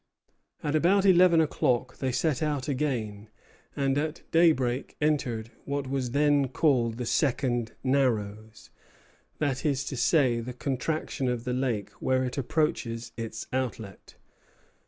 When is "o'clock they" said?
1.39-2.11